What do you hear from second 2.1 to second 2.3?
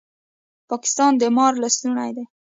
دی